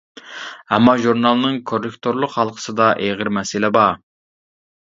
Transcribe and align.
ئەمما 0.77 0.95
ژۇرنالنىڭ 1.03 1.59
كوررېكتورلۇق 1.73 2.35
ھالقىسىدا 2.39 2.89
ئېغىر 3.05 3.33
مەسىلە 3.39 3.73
بار. 3.79 4.05